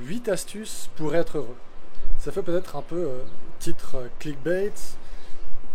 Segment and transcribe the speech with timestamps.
[0.00, 1.56] 8 astuces pour être heureux.
[2.18, 3.22] Ça fait peut-être un peu euh,
[3.58, 4.72] titre euh, clickbait,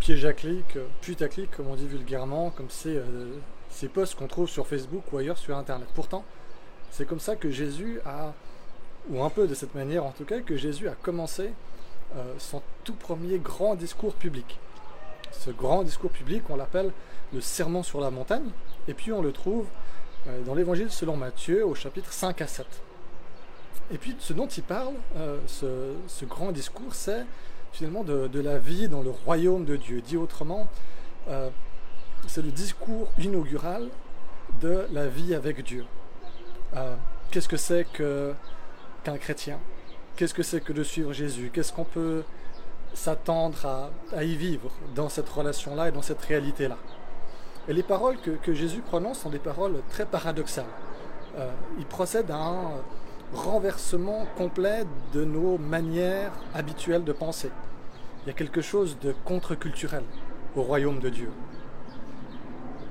[0.00, 3.00] piège à clic, euh, putaclic comme on dit vulgairement, comme c'est
[3.70, 5.88] ces posts qu'on trouve sur Facebook ou ailleurs sur Internet.
[5.94, 6.24] Pourtant,
[6.90, 8.32] c'est comme ça que Jésus a,
[9.10, 11.50] ou un peu de cette manière en tout cas, que Jésus a commencé
[12.38, 14.58] son tout premier grand discours public.
[15.32, 16.92] Ce grand discours public, on l'appelle
[17.34, 18.48] le Sermon sur la montagne,
[18.88, 19.66] et puis on le trouve
[20.46, 22.66] dans l'Évangile selon Matthieu au chapitre 5 à 7.
[23.92, 27.24] Et puis ce dont il parle, euh, ce, grand discours, c'est
[27.72, 30.00] finalement de, la vie dans le royaume de Dieu.
[30.00, 30.66] Dit autrement,
[31.28, 31.50] euh,
[32.26, 33.88] c'est le discours inaugural
[34.60, 35.84] de la vie avec Dieu.
[36.74, 36.96] Euh,
[37.30, 39.58] qu'est-ce que c'est qu'un chrétien?
[40.16, 41.50] Qu'est-ce que c'est que de suivre Jésus?
[41.52, 42.24] Qu'est-ce qu'on peut
[42.94, 46.78] s'attendre à, y vivre dans cette relation-là et dans cette réalité-là?
[47.68, 50.64] Et les paroles que, que, Jésus prononce sont des paroles très paradoxales.
[51.78, 52.80] il procède à un
[53.32, 57.50] renversement complet de nos manières habituelles de penser.
[58.24, 60.02] Il y a quelque chose de contre-culturel
[60.56, 61.30] au royaume de Dieu.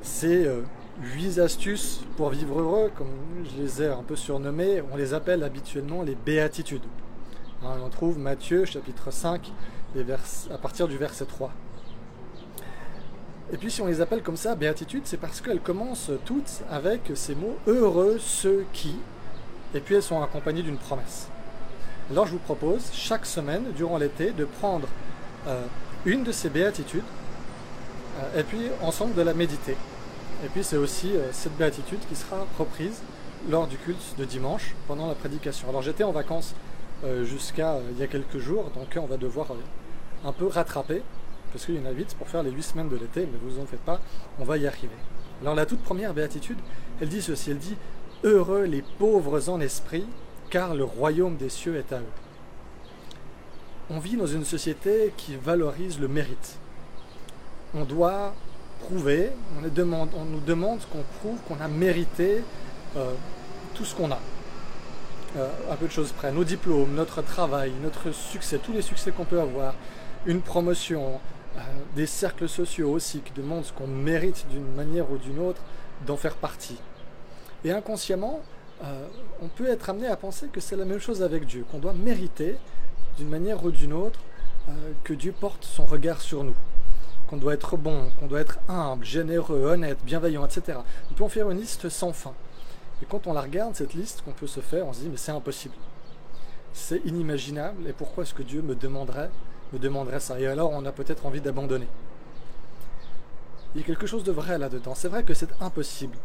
[0.02, 0.61] Ces euh,
[1.02, 3.08] huit astuces pour vivre heureux, comme
[3.44, 6.86] je les ai un peu surnommées, on les appelle habituellement les béatitudes.
[7.64, 9.52] Hein, on trouve Matthieu chapitre 5
[10.52, 11.52] à partir du verset 3.
[13.53, 17.11] Et puis si on les appelle comme ça, béatitudes, c'est parce qu'elles commencent toutes avec
[17.16, 18.95] ces mots heureux ceux qui,
[19.73, 21.27] et puis elles sont accompagnées d'une promesse.
[22.11, 24.88] Alors je vous propose chaque semaine, durant l'été, de prendre
[25.47, 25.66] euh,
[26.05, 27.03] une de ces béatitudes
[28.19, 29.75] euh, et puis ensemble de la méditer.
[30.43, 33.02] Et puis c'est aussi euh, cette béatitude qui sera reprise
[33.49, 35.69] lors du culte de dimanche pendant la prédication.
[35.69, 36.53] Alors j'étais en vacances
[37.23, 39.47] jusqu'à il y a quelques jours, donc on va devoir
[40.23, 41.03] un peu rattraper,
[41.52, 43.61] parce qu'il y en a vite pour faire les huit semaines de l'été, mais vous
[43.61, 43.99] en faites pas,
[44.39, 44.95] on va y arriver.
[45.41, 46.58] Alors la toute première béatitude,
[46.99, 47.75] elle dit ceci, elle dit
[48.26, 50.08] Heureux les pauvres en esprit,
[50.50, 52.14] car le royaume des cieux est à eux.
[53.92, 56.58] On vit dans une société qui valorise le mérite.
[57.76, 58.33] On doit
[58.80, 62.42] prouver, on, demande, on nous demande qu'on prouve qu'on a mérité
[62.98, 63.14] euh,
[63.76, 64.17] tout ce qu'on a.
[65.38, 69.11] Euh, un peu de choses près, nos diplômes, notre travail, notre succès, tous les succès
[69.11, 69.76] qu'on peut avoir,
[70.26, 71.20] une promotion,
[71.58, 71.60] euh,
[71.95, 75.61] des cercles sociaux aussi qui demandent ce qu'on mérite d'une manière ou d'une autre
[76.08, 76.80] d'en faire partie.
[77.65, 78.42] Et inconsciemment,
[78.83, 79.08] euh,
[79.42, 81.93] on peut être amené à penser que c'est la même chose avec Dieu, qu'on doit
[81.93, 82.58] mériter
[83.17, 84.20] d'une manière ou d'une autre
[84.70, 84.71] euh,
[85.03, 86.54] que Dieu porte son regard sur nous,
[87.27, 90.77] qu'on doit être bon, qu'on doit être humble, généreux, honnête, bienveillant, etc.
[91.09, 92.36] On peut en faire une liste sans fin.
[93.02, 95.17] Et quand on la regarde, cette liste qu'on peut se faire, on se dit mais
[95.17, 95.73] c'est impossible.
[96.71, 99.31] C'est inimaginable et pourquoi est-ce que Dieu me demanderait,
[99.73, 100.39] me demanderait ça?
[100.39, 101.87] Et alors on a peut-être envie d'abandonner.
[103.73, 104.93] Il y a quelque chose de vrai là-dedans.
[104.93, 106.15] C'est vrai que c'est impossible.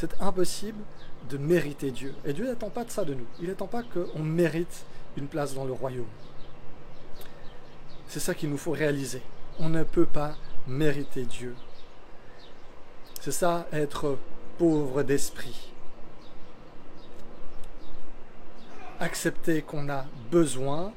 [0.00, 0.82] C'est impossible
[1.28, 2.14] de mériter Dieu.
[2.24, 3.26] Et Dieu n'attend pas de ça de nous.
[3.38, 4.86] Il n'attend pas qu'on mérite
[5.18, 6.08] une place dans le royaume.
[8.08, 9.20] C'est ça qu'il nous faut réaliser.
[9.58, 11.54] On ne peut pas mériter Dieu.
[13.20, 14.16] C'est ça être
[14.56, 15.70] pauvre d'esprit.
[19.00, 20.94] Accepter qu'on a besoin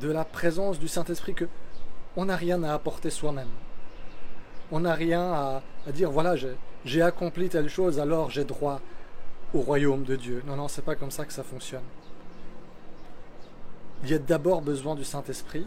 [0.00, 1.48] de la présence du Saint-Esprit, que
[2.16, 3.50] on n'a rien à apporter soi-même.
[4.70, 8.80] On n'a rien à, à dire, voilà, j'ai j'ai accompli telle chose, alors j'ai droit
[9.54, 10.42] au royaume de Dieu.
[10.46, 11.82] Non, non, c'est pas comme ça que ça fonctionne.
[14.02, 15.66] Il y a d'abord besoin du Saint-Esprit,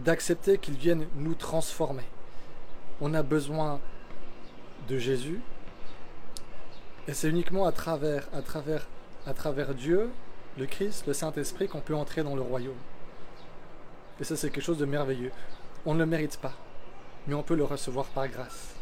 [0.00, 2.04] d'accepter qu'il vienne nous transformer.
[3.00, 3.80] On a besoin
[4.88, 5.40] de Jésus,
[7.06, 8.88] et c'est uniquement à travers, à travers,
[9.26, 10.10] à travers Dieu,
[10.58, 12.74] le Christ, le Saint-Esprit, qu'on peut entrer dans le royaume.
[14.20, 15.32] Et ça, c'est quelque chose de merveilleux.
[15.86, 16.52] On ne le mérite pas,
[17.26, 18.74] mais on peut le recevoir par grâce.